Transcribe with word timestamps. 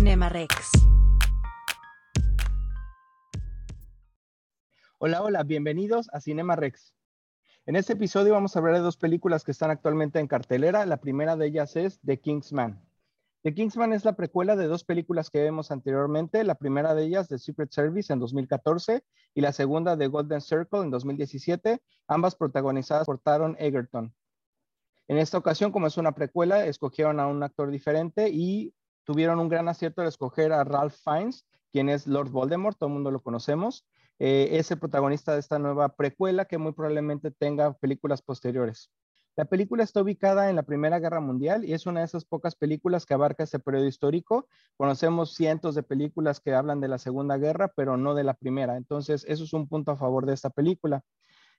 Cinema 0.00 0.30
Rex. 0.30 0.54
Hola, 4.96 5.22
hola, 5.22 5.42
bienvenidos 5.42 6.08
a 6.14 6.22
Cinema 6.22 6.56
Rex. 6.56 6.94
En 7.66 7.76
este 7.76 7.92
episodio 7.92 8.32
vamos 8.32 8.56
a 8.56 8.60
hablar 8.60 8.76
de 8.76 8.80
dos 8.80 8.96
películas 8.96 9.44
que 9.44 9.50
están 9.50 9.70
actualmente 9.70 10.18
en 10.18 10.26
cartelera. 10.26 10.86
La 10.86 11.02
primera 11.02 11.36
de 11.36 11.48
ellas 11.48 11.76
es 11.76 12.00
The 12.00 12.18
Kingsman. 12.18 12.82
The 13.42 13.52
Kingsman 13.52 13.92
es 13.92 14.06
la 14.06 14.16
precuela 14.16 14.56
de 14.56 14.68
dos 14.68 14.84
películas 14.84 15.28
que 15.28 15.44
vimos 15.44 15.70
anteriormente. 15.70 16.44
La 16.44 16.54
primera 16.54 16.94
de 16.94 17.04
ellas, 17.04 17.28
The 17.28 17.38
Secret 17.38 17.70
Service, 17.70 18.10
en 18.10 18.20
2014, 18.20 19.04
y 19.34 19.42
la 19.42 19.52
segunda, 19.52 19.98
The 19.98 20.06
Golden 20.06 20.40
Circle, 20.40 20.80
en 20.80 20.90
2017, 20.90 21.82
ambas 22.08 22.36
protagonizadas 22.36 23.04
por 23.04 23.18
Taron 23.18 23.54
Egerton. 23.58 24.14
En 25.08 25.18
esta 25.18 25.36
ocasión, 25.36 25.72
como 25.72 25.88
es 25.88 25.98
una 25.98 26.12
precuela, 26.12 26.64
escogieron 26.64 27.20
a 27.20 27.26
un 27.26 27.42
actor 27.42 27.70
diferente 27.70 28.30
y 28.30 28.72
tuvieron 29.04 29.38
un 29.40 29.48
gran 29.48 29.68
acierto 29.68 30.02
al 30.02 30.08
escoger 30.08 30.52
a 30.52 30.64
Ralph 30.64 30.94
Fiennes, 31.04 31.46
quien 31.72 31.88
es 31.88 32.06
Lord 32.06 32.30
Voldemort, 32.30 32.78
todo 32.78 32.88
el 32.88 32.94
mundo 32.94 33.10
lo 33.10 33.22
conocemos. 33.22 33.86
Eh, 34.18 34.58
es 34.58 34.70
el 34.70 34.78
protagonista 34.78 35.32
de 35.32 35.40
esta 35.40 35.58
nueva 35.58 35.96
precuela 35.96 36.44
que 36.44 36.58
muy 36.58 36.72
probablemente 36.72 37.30
tenga 37.30 37.72
películas 37.74 38.22
posteriores. 38.22 38.90
La 39.36 39.46
película 39.46 39.84
está 39.84 40.02
ubicada 40.02 40.50
en 40.50 40.56
la 40.56 40.64
Primera 40.64 40.98
Guerra 40.98 41.20
Mundial 41.20 41.64
y 41.64 41.72
es 41.72 41.86
una 41.86 42.00
de 42.00 42.06
esas 42.06 42.24
pocas 42.24 42.56
películas 42.56 43.06
que 43.06 43.14
abarca 43.14 43.44
ese 43.44 43.58
periodo 43.58 43.86
histórico. 43.86 44.48
Conocemos 44.76 45.34
cientos 45.34 45.74
de 45.74 45.82
películas 45.82 46.40
que 46.40 46.52
hablan 46.52 46.80
de 46.80 46.88
la 46.88 46.98
Segunda 46.98 47.38
Guerra, 47.38 47.72
pero 47.74 47.96
no 47.96 48.14
de 48.14 48.24
la 48.24 48.34
Primera. 48.34 48.76
Entonces, 48.76 49.24
eso 49.26 49.44
es 49.44 49.52
un 49.52 49.68
punto 49.68 49.92
a 49.92 49.96
favor 49.96 50.26
de 50.26 50.34
esta 50.34 50.50
película. 50.50 51.02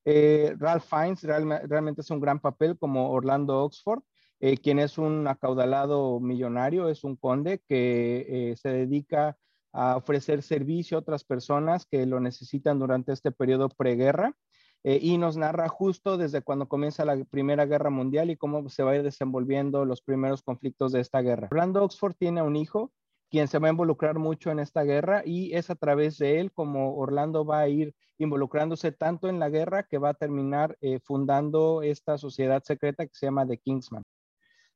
Eh, 0.05 0.53
Ralph 0.59 0.83
Fiennes 0.83 1.23
realmente 1.23 2.01
es 2.01 2.09
un 2.11 2.19
gran 2.19 2.39
papel 2.39 2.77
como 2.77 3.11
Orlando 3.11 3.63
Oxford, 3.63 4.01
eh, 4.41 4.57
quien 4.57 4.79
es 4.79 4.97
un 4.97 5.27
acaudalado 5.27 6.19
millonario, 6.19 6.89
es 6.89 7.03
un 7.03 7.15
conde 7.15 7.61
que 7.69 8.25
eh, 8.27 8.55
se 8.57 8.70
dedica 8.70 9.37
a 9.71 9.95
ofrecer 9.95 10.41
servicio 10.41 10.98
a 10.98 11.01
otras 11.01 11.23
personas 11.23 11.85
que 11.85 12.05
lo 12.05 12.20
necesitan 12.20 12.79
durante 12.79 13.13
este 13.13 13.31
periodo 13.31 13.70
preguerra. 13.70 14.35
Eh, 14.83 14.98
y 14.99 15.20
nos 15.20 15.37
narra 15.37 15.70
justo 15.70 16.17
desde 16.17 16.41
cuando 16.41 16.67
comienza 16.67 17.05
la 17.05 17.23
Primera 17.25 17.67
Guerra 17.67 17.91
Mundial 17.91 18.31
y 18.31 18.35
cómo 18.35 18.67
se 18.67 18.81
va 18.81 18.91
a 18.91 18.95
ir 18.95 19.03
desenvolviendo 19.03 19.85
los 19.85 20.01
primeros 20.01 20.41
conflictos 20.41 20.91
de 20.91 21.01
esta 21.01 21.21
guerra. 21.21 21.49
Orlando 21.51 21.83
Oxford 21.83 22.15
tiene 22.15 22.41
un 22.41 22.55
hijo 22.55 22.91
quien 23.29 23.48
se 23.48 23.59
va 23.59 23.67
a 23.67 23.71
involucrar 23.71 24.17
mucho 24.17 24.49
en 24.49 24.59
esta 24.59 24.81
guerra 24.83 25.21
y 25.23 25.53
es 25.53 25.70
a 25.70 25.76
través 25.76 26.17
de 26.17 26.39
él 26.39 26.51
como 26.51 26.95
Orlando 26.98 27.45
va 27.45 27.59
a 27.59 27.70
ir 27.70 27.93
involucrándose 28.17 28.91
tanto 28.91 29.29
en 29.29 29.39
la 29.39 29.49
guerra 29.49 29.83
que 29.83 29.99
va 29.99 30.09
a 30.09 30.13
terminar 30.15 30.76
eh, 30.81 30.99
fundando 30.99 31.83
esta 31.83 32.17
sociedad 32.17 32.63
secreta 32.63 33.05
que 33.05 33.13
se 33.13 33.27
llama 33.27 33.45
The 33.45 33.57
Kingsman. 33.57 34.03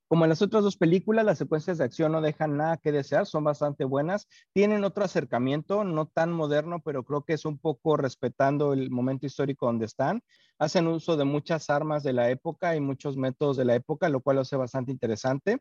Como 0.08 0.25
en 0.25 0.30
las 0.30 0.44
otras 0.44 0.64
dos 0.64 0.78
películas, 0.78 1.25
las 1.25 1.39
secuencias 1.39 1.80
de 1.80 1.84
acción 1.84 2.11
no 2.11 2.22
dejan 2.22 2.58
nada 2.58 2.78
que 2.78 2.92
desear, 2.92 3.25
son 3.25 3.44
bastante 3.44 3.86
buenas. 3.86 4.28
Tienen 4.53 4.84
otro 4.84 5.03
acercamiento, 5.03 5.84
no 5.84 6.06
tan 6.06 6.31
moderno, 6.31 6.80
pero 6.84 7.03
creo 7.03 7.23
que 7.23 7.34
es 7.34 7.44
un 7.44 7.58
poco 7.58 7.97
respetando 7.97 8.73
el 8.73 8.92
momento 8.92 9.25
histórico 9.25 9.66
donde 9.66 9.86
están. 9.86 10.22
Hacen 10.59 10.88
uso 10.88 11.17
de 11.17 11.25
muchas 11.25 11.72
armas 11.72 12.03
de 12.03 12.14
la 12.14 12.30
época 12.30 12.75
y 12.75 12.81
muchos 12.81 13.17
métodos 13.17 13.58
de 13.58 13.66
la 13.66 13.75
época, 13.75 14.08
lo 14.09 14.22
cual 14.22 14.36
lo 14.36 14.42
hace 14.44 14.56
bastante 14.56 14.92
interesante. 14.92 15.58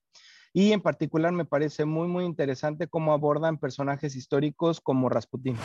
Y 0.52 0.72
en 0.72 0.82
particular 0.82 1.32
me 1.32 1.46
parece 1.46 1.86
muy, 1.86 2.06
muy 2.06 2.24
interesante 2.24 2.86
cómo 2.86 3.12
abordan 3.12 3.58
personajes 3.58 4.14
históricos 4.14 4.80
como 4.80 5.08
Rasputín. 5.08 5.56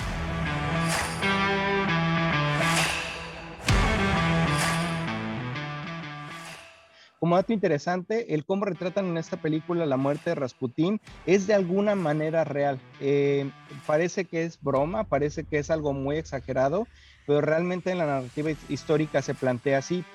Como 7.20 7.36
dato 7.36 7.52
interesante, 7.52 8.34
el 8.34 8.46
cómo 8.46 8.64
retratan 8.64 9.08
en 9.08 9.18
esta 9.18 9.36
película 9.36 9.86
la 9.86 9.98
muerte 9.98 10.30
de 10.30 10.36
Rasputín 10.36 11.02
es 11.26 11.48
de 11.48 11.54
alguna 11.54 11.94
manera 11.96 12.46
real. 12.46 12.80
Eh, 13.02 13.50
parece 13.86 14.24
que 14.24 14.46
es 14.46 14.58
broma, 14.62 15.04
parece 15.04 15.44
que 15.44 15.60
es 15.60 15.70
algo 15.70 15.92
muy 15.92 16.16
exagerado, 16.16 16.88
pero 17.28 17.42
realmente 17.42 17.92
en 17.92 17.98
la 17.98 18.06
narrativa 18.06 18.52
histórica 18.70 19.22
se 19.22 19.34
plantea 19.34 19.80
así. 19.80 20.06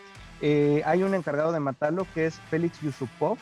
Eh, 0.40 0.80
hay 0.86 1.02
un 1.02 1.14
encargado 1.14 1.52
de 1.52 1.60
matarlo 1.60 2.06
que 2.14 2.24
es 2.24 2.36
Félix 2.48 2.80
Yusupov, 2.80 3.36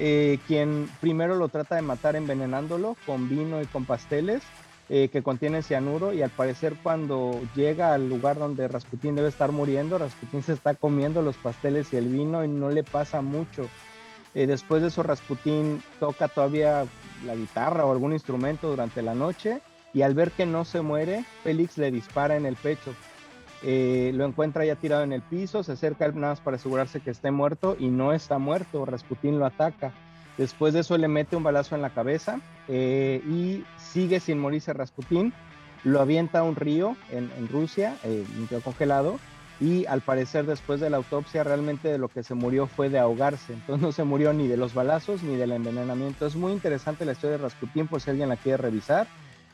eh, 0.00 0.38
quien 0.48 0.88
primero 1.00 1.36
lo 1.36 1.48
trata 1.48 1.76
de 1.76 1.82
matar 1.82 2.16
envenenándolo 2.16 2.96
con 3.06 3.28
vino 3.28 3.62
y 3.62 3.66
con 3.66 3.84
pasteles. 3.84 4.42
Eh, 4.90 5.08
que 5.08 5.22
contiene 5.22 5.62
cianuro 5.62 6.12
y 6.12 6.20
al 6.20 6.28
parecer 6.28 6.76
cuando 6.82 7.40
llega 7.54 7.94
al 7.94 8.06
lugar 8.06 8.38
donde 8.38 8.68
Rasputín 8.68 9.14
debe 9.14 9.28
estar 9.28 9.50
muriendo, 9.50 9.96
Rasputín 9.96 10.42
se 10.42 10.52
está 10.52 10.74
comiendo 10.74 11.22
los 11.22 11.36
pasteles 11.36 11.90
y 11.94 11.96
el 11.96 12.08
vino 12.08 12.44
y 12.44 12.48
no 12.48 12.68
le 12.68 12.84
pasa 12.84 13.22
mucho. 13.22 13.66
Eh, 14.34 14.46
después 14.46 14.82
de 14.82 14.88
eso 14.88 15.02
Rasputín 15.02 15.82
toca 15.98 16.28
todavía 16.28 16.84
la 17.24 17.34
guitarra 17.34 17.86
o 17.86 17.92
algún 17.92 18.12
instrumento 18.12 18.68
durante 18.68 19.00
la 19.00 19.14
noche 19.14 19.62
y 19.94 20.02
al 20.02 20.12
ver 20.12 20.32
que 20.32 20.44
no 20.44 20.66
se 20.66 20.82
muere, 20.82 21.24
Félix 21.44 21.78
le 21.78 21.90
dispara 21.90 22.36
en 22.36 22.44
el 22.44 22.56
pecho. 22.56 22.94
Eh, 23.62 24.12
lo 24.14 24.26
encuentra 24.26 24.66
ya 24.66 24.76
tirado 24.76 25.02
en 25.02 25.14
el 25.14 25.22
piso, 25.22 25.62
se 25.62 25.72
acerca 25.72 26.06
nada 26.08 26.32
más 26.32 26.40
para 26.40 26.56
asegurarse 26.56 27.00
que 27.00 27.10
esté 27.10 27.30
muerto 27.30 27.74
y 27.78 27.88
no 27.88 28.12
está 28.12 28.36
muerto, 28.36 28.84
Rasputín 28.84 29.38
lo 29.38 29.46
ataca. 29.46 29.94
Después 30.36 30.74
de 30.74 30.80
eso 30.80 30.98
le 30.98 31.08
mete 31.08 31.36
un 31.36 31.42
balazo 31.42 31.74
en 31.74 31.82
la 31.82 31.90
cabeza 31.90 32.40
eh, 32.68 33.22
y 33.28 33.64
sigue 33.76 34.20
sin 34.20 34.38
morirse 34.38 34.72
Rasputín. 34.72 35.32
Lo 35.84 36.00
avienta 36.00 36.40
a 36.40 36.42
un 36.42 36.56
río 36.56 36.96
en, 37.10 37.48
Rusia, 37.48 37.96
eh, 38.04 38.24
congelado, 38.64 39.18
y 39.60 39.86
al 39.86 40.00
parecer 40.00 40.46
después 40.46 40.80
de 40.80 40.90
la 40.90 40.96
autopsia 40.96 41.44
realmente 41.44 41.88
de 41.88 41.98
lo 41.98 42.08
que 42.08 42.22
se 42.22 42.34
murió 42.34 42.66
fue 42.66 42.88
de 42.88 42.98
ahogarse. 42.98 43.52
Entonces 43.52 43.82
no 43.82 43.92
se 43.92 44.02
murió 44.02 44.32
ni 44.32 44.48
de 44.48 44.56
los 44.56 44.74
balazos 44.74 45.22
ni 45.22 45.36
del 45.36 45.52
envenenamiento. 45.52 46.26
Es 46.26 46.36
muy 46.36 46.52
interesante 46.52 47.04
la 47.04 47.12
historia 47.12 47.36
de 47.36 47.42
Rasputín 47.42 47.86
por 47.86 48.00
si 48.00 48.10
alguien 48.10 48.30
la 48.30 48.36
quiere 48.36 48.56
revisar, 48.56 49.06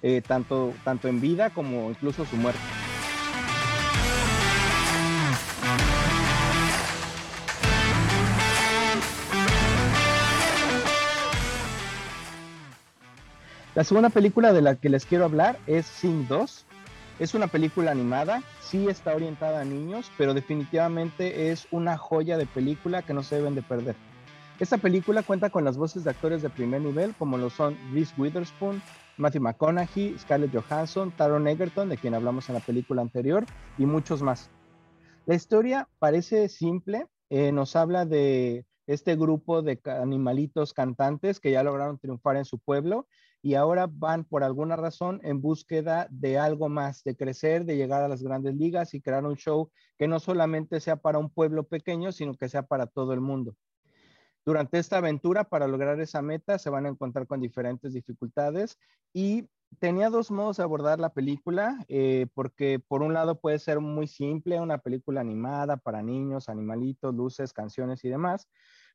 eh, 0.03 0.23
tanto, 0.27 0.73
tanto 0.85 1.09
en 1.09 1.21
vida 1.21 1.51
como 1.51 1.91
incluso 1.91 2.25
su 2.25 2.37
muerte. 2.37 2.80
La 13.81 13.85
segunda 13.85 14.11
película 14.11 14.53
de 14.53 14.61
la 14.61 14.75
que 14.75 14.91
les 14.91 15.07
quiero 15.07 15.25
hablar 15.25 15.59
es 15.67 15.87
Sing 15.87 16.29
2. 16.29 16.67
Es 17.19 17.33
una 17.33 17.47
película 17.47 17.91
animada, 17.91 18.43
sí 18.61 18.89
está 18.89 19.15
orientada 19.15 19.63
a 19.63 19.65
niños, 19.65 20.13
pero 20.19 20.35
definitivamente 20.35 21.51
es 21.51 21.67
una 21.71 21.97
joya 21.97 22.37
de 22.37 22.45
película 22.45 23.01
que 23.01 23.15
no 23.15 23.23
se 23.23 23.37
deben 23.37 23.55
de 23.55 23.63
perder. 23.63 23.97
Esta 24.59 24.77
película 24.77 25.23
cuenta 25.23 25.49
con 25.49 25.65
las 25.65 25.79
voces 25.79 26.05
de 26.05 26.11
actores 26.11 26.43
de 26.43 26.51
primer 26.51 26.83
nivel, 26.83 27.15
como 27.15 27.39
lo 27.39 27.49
son 27.49 27.75
Reese 27.95 28.13
Witherspoon, 28.19 28.83
Matthew 29.17 29.41
McConaughey, 29.41 30.15
Scarlett 30.19 30.55
Johansson, 30.55 31.11
Taron 31.12 31.49
Egerton, 31.49 31.89
de 31.89 31.97
quien 31.97 32.12
hablamos 32.12 32.51
en 32.51 32.57
la 32.57 32.61
película 32.61 33.01
anterior, 33.01 33.47
y 33.79 33.87
muchos 33.87 34.21
más. 34.21 34.51
La 35.25 35.37
historia 35.37 35.89
parece 35.99 36.51
simple, 36.51 37.07
eh, 37.31 37.51
nos 37.51 37.75
habla 37.77 38.05
de 38.05 38.67
este 38.87 39.17
grupo 39.17 39.62
de 39.62 39.81
animalitos 39.87 40.75
cantantes 40.75 41.41
que 41.41 41.51
ya 41.51 41.62
lograron 41.62 41.99
triunfar 41.99 42.37
en 42.37 42.45
su 42.45 42.59
pueblo 42.59 43.07
y 43.43 43.55
ahora 43.55 43.89
van 43.91 44.25
por 44.25 44.45
alguna 44.45 44.77
razón 44.77 45.21
en 45.23 45.41
búsqueda 45.41 46.06
de 46.11 46.39
algo 46.39 46.69
más, 46.69 47.03
de 47.05 47.17
crecer, 47.17 47.65
de 47.65 47.77
llegar 47.77 48.03
a 48.03 48.09
las 48.09 48.23
grandes 48.23 48.55
ligas 48.55 48.93
y 48.95 49.01
crear 49.01 49.25
un 49.25 49.37
show 49.37 49.71
que 49.99 50.09
no 50.09 50.21
solamente 50.21 50.81
sea 50.81 50.97
para 50.97 51.19
un 51.19 51.31
pueblo 51.31 51.65
pequeño, 51.65 52.12
sino 52.12 52.34
que 52.34 52.49
sea 52.49 52.62
para 52.62 52.87
todo 52.87 53.12
el 53.12 53.21
mundo. 53.21 53.56
Durante 54.45 54.79
esta 54.79 54.99
aventura, 54.99 55.45
para 55.45 55.69
lograr 55.69 56.00
esa 56.00 56.23
meta, 56.23 56.59
se 56.59 56.71
van 56.71 56.87
a 56.87 56.89
encontrar 56.89 57.27
con 57.27 57.41
diferentes 57.41 57.93
dificultades 57.93 58.79
y 59.12 59.49
tenía 59.79 60.11
dos 60.11 60.31
modos 60.31 60.56
de 60.56 60.62
abordar 60.62 60.99
la 60.99 61.12
película, 61.12 61.84
eh, 61.89 62.27
porque 62.34 62.79
por 62.79 63.03
un 63.03 63.15
lado 63.15 63.39
puede 63.39 63.59
ser 63.59 63.81
muy 63.81 64.06
simple, 64.06 64.61
una 64.61 64.79
película 64.79 65.21
animada 65.21 65.77
para 65.77 66.03
niños, 66.03 66.49
animalitos, 66.49 67.15
luces, 67.15 67.53
canciones 67.53 68.05
y 68.05 68.09
demás, 68.09 68.49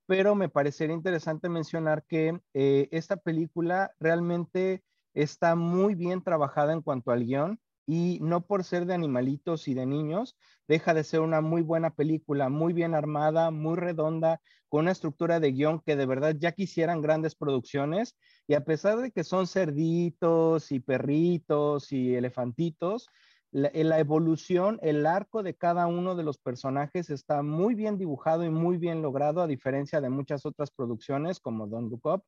pero 0.08 0.36
me 0.36 0.50
parecería 0.50 0.96
interesante 0.96 1.50
mencionar 1.50 2.04
que 2.06 2.40
eh, 2.54 2.88
esta 2.92 3.18
película 3.18 3.92
realmente 4.00 4.84
está 5.14 5.56
muy 5.56 5.96
bien 5.96 6.24
trabajada 6.24 6.74
en 6.74 6.82
cuanto 6.82 7.12
al 7.12 7.26
guion 7.26 7.60
y 7.88 8.20
no 8.22 8.46
por 8.46 8.64
ser 8.64 8.86
de 8.86 8.94
animalitos 8.94 9.68
y 9.68 9.74
de 9.74 9.86
niños, 9.86 10.36
deja 10.68 10.94
de 10.94 11.04
ser 11.04 11.22
una 11.22 11.42
muy 11.42 11.62
buena 11.62 11.92
película, 11.92 12.50
muy 12.50 12.74
bien 12.74 12.96
armada, 12.96 13.52
muy 13.52 13.78
redonda, 13.78 14.42
con 14.70 14.82
una 14.82 14.92
estructura 14.92 15.40
de 15.40 15.52
guion 15.52 15.82
que 15.86 15.96
de 15.96 16.06
verdad 16.06 16.36
ya 16.38 16.52
quisieran 16.52 17.02
grandes 17.02 17.36
producciones. 17.36 18.18
Y 18.48 18.56
a 18.56 18.66
pesar 18.66 18.98
de 18.98 19.12
que 19.12 19.24
son 19.24 19.48
cerditos 19.48 20.72
y 20.72 20.80
perritos 20.80 21.92
y 21.92 22.16
elefantitos, 22.16 23.08
la, 23.56 24.00
evolución, 24.00 24.80
el 24.82 25.06
arco 25.06 25.42
de 25.42 25.56
cada 25.56 25.88
uno 25.88 26.16
de 26.16 26.24
los 26.24 26.38
personajes 26.38 27.10
está 27.10 27.42
muy 27.42 27.74
bien 27.74 27.98
dibujado 27.98 28.44
y 28.44 28.50
muy 28.50 28.78
bien 28.78 29.02
logrado, 29.02 29.42
a 29.42 29.48
diferencia 29.48 30.02
de 30.02 30.10
muchas 30.10 30.46
otras 30.46 30.72
producciones 30.72 31.40
como 31.40 31.66
Don't 31.66 31.90
Look. 31.90 32.24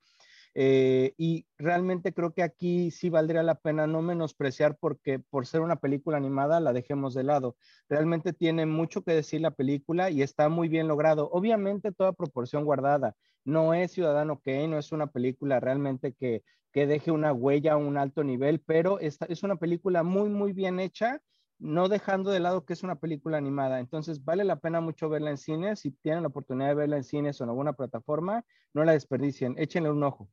Eh, 0.56 1.14
y 1.18 1.46
realmente 1.58 2.14
creo 2.14 2.34
que 2.34 2.44
aquí 2.44 2.92
sí 2.92 3.10
valdría 3.10 3.44
la 3.44 3.56
pena 3.56 3.86
no 3.86 4.02
menospreciar 4.02 4.78
porque 4.80 5.20
por 5.20 5.46
ser 5.46 5.60
una 5.62 5.76
película 5.76 6.16
animada 6.16 6.62
la 6.62 6.72
dejemos 6.72 7.14
de 7.14 7.24
lado. 7.24 7.58
Realmente 7.90 8.32
tiene 8.32 8.66
mucho 8.66 9.04
que 9.04 9.12
decir 9.12 9.42
la 9.42 9.52
película 9.52 10.10
y 10.10 10.22
está 10.22 10.48
muy 10.48 10.70
bien 10.70 10.88
logrado. 10.88 11.30
Obviamente 11.32 11.92
toda 11.92 12.14
proporción 12.14 12.64
guardada. 12.64 13.16
No 13.48 13.74
es 13.74 13.94
Ciudadano 13.94 14.42
Kane, 14.42 14.68
no 14.68 14.78
es 14.78 14.92
una 14.92 15.08
película 15.08 15.60
realmente 15.60 16.14
que, 16.14 16.44
que 16.74 16.86
deje 16.86 17.12
una 17.12 17.32
huella 17.32 17.74
a 17.74 17.78
un 17.78 17.98
alto 17.98 18.24
nivel, 18.24 18.60
pero 18.60 19.00
esta, 19.00 19.26
es 19.28 19.42
una 19.42 19.56
película 19.56 20.04
muy, 20.04 20.30
muy 20.30 20.52
bien 20.52 20.80
hecha 20.82 21.22
no 21.60 21.88
dejando 21.90 22.32
de 22.32 22.40
lado 22.40 22.66
que 22.66 22.74
es 22.74 22.84
una 22.84 22.98
película 22.98 23.38
animada. 23.38 23.80
Entonces, 23.80 24.24
vale 24.24 24.44
la 24.44 24.58
pena 24.58 24.82
mucho 24.82 25.10
verla 25.10 25.32
en 25.32 25.38
cines. 25.38 25.80
Si 25.80 25.92
tienen 25.92 26.24
la 26.24 26.30
oportunidad 26.30 26.70
de 26.70 26.76
verla 26.76 26.98
en 26.98 27.04
cines 27.04 27.40
o 27.40 27.44
en 27.44 27.50
alguna 27.50 27.74
plataforma, 27.74 28.46
no 28.74 28.84
la 28.84 28.92
desperdicien, 28.92 29.56
échenle 29.58 29.90
un 29.90 30.04
ojo. 30.04 30.30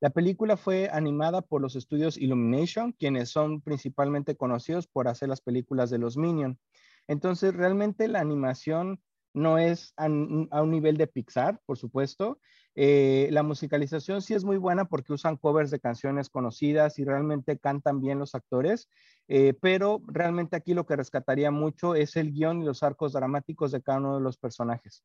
La 0.00 0.10
película 0.10 0.56
fue 0.56 0.88
animada 0.92 1.42
por 1.42 1.62
los 1.62 1.76
estudios 1.76 2.18
Illumination, 2.18 2.92
quienes 2.92 3.30
son 3.30 3.60
principalmente 3.60 4.36
conocidos 4.36 4.88
por 4.88 5.06
hacer 5.06 5.28
las 5.28 5.40
películas 5.40 5.90
de 5.90 5.98
los 5.98 6.16
Minions. 6.16 6.58
Entonces, 7.06 7.54
realmente 7.54 8.08
la 8.08 8.20
animación 8.20 9.00
no 9.34 9.58
es 9.58 9.92
a, 9.96 10.06
un 10.06 10.70
nivel 10.70 10.96
de 10.96 11.06
Pixar, 11.06 11.60
por 11.66 11.78
supuesto. 11.78 12.38
Eh, 12.74 13.28
la 13.30 13.42
musicalización 13.42 14.22
sí 14.22 14.34
es 14.34 14.44
muy 14.44 14.56
buena 14.56 14.86
porque 14.86 15.12
usan 15.12 15.36
covers 15.36 15.70
de 15.70 15.80
canciones 15.80 16.30
conocidas 16.30 16.98
y 16.98 17.04
realmente 17.04 17.58
cantan 17.58 18.00
bien 18.00 18.18
los 18.18 18.34
actores, 18.34 18.88
eh, 19.28 19.54
pero 19.60 20.00
realmente 20.06 20.56
aquí 20.56 20.72
lo 20.72 20.86
que 20.86 20.96
rescataría 20.96 21.50
mucho 21.50 21.94
es 21.94 22.16
el 22.16 22.32
guion 22.32 22.62
y 22.62 22.64
los 22.64 22.82
arcos 22.82 23.12
dramáticos 23.12 23.72
de 23.72 23.82
cada 23.82 23.98
uno 23.98 24.16
de 24.16 24.22
los 24.22 24.38
personajes. 24.38 25.04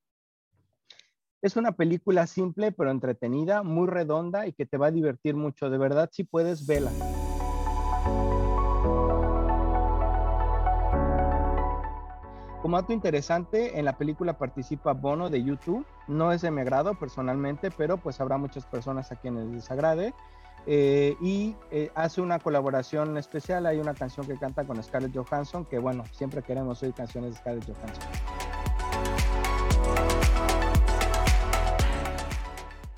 Es 1.42 1.56
una 1.56 1.74
película 1.74 2.26
simple 2.26 2.72
pero 2.72 2.90
entretenida, 2.90 3.64
muy 3.64 3.88
redonda 3.88 4.48
y 4.48 4.54
que 4.54 4.66
te 4.66 4.78
va 4.78 4.88
a 4.88 4.92
divertir 4.92 5.36
mucho. 5.36 5.70
De 5.70 5.78
verdad, 5.78 6.10
si 6.12 6.24
puedes, 6.24 6.66
vela. 6.66 6.92
Como 12.68 12.82
dato 12.82 12.92
interesante, 12.92 13.80
en 13.80 13.86
la 13.86 13.98
película 13.98 14.38
participa 14.38 14.92
Bono 14.92 15.30
de 15.30 15.42
YouTube. 15.42 15.86
No 16.10 16.34
es 16.34 16.42
de 16.42 16.52
mi 16.52 16.60
agrado 16.60 16.96
personalmente, 16.96 17.72
pero 17.72 17.96
pues 17.96 18.20
habrá 18.20 18.38
muchas 18.38 18.66
personas 18.66 19.10
a 19.10 19.16
quienes 19.16 19.48
les 19.48 19.72
agrade. 19.72 20.14
Eh, 20.66 21.16
y 21.22 21.56
eh, 21.72 21.92
hace 21.96 22.20
una 22.20 22.40
colaboración 22.40 23.16
especial. 23.16 23.68
Hay 23.68 23.80
una 23.80 23.94
canción 23.94 24.28
que 24.28 24.38
canta 24.38 24.66
con 24.66 24.84
Scarlett 24.84 25.16
Johansson, 25.16 25.64
que 25.64 25.80
bueno, 25.80 26.04
siempre 26.12 26.42
queremos 26.42 26.84
oír 26.84 26.94
canciones 26.94 27.36
de 27.36 27.38
Scarlett 27.38 27.66
Johansson. 27.68 28.04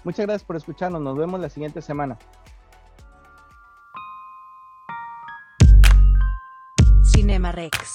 Muchas 0.03 0.25
gracias 0.25 0.45
por 0.45 0.55
escucharnos. 0.55 0.99
Nos 0.99 1.15
vemos 1.15 1.39
la 1.39 1.49
siguiente 1.49 1.83
semana. 1.83 2.17
Cinema 7.03 7.51
Rex. 7.51 7.93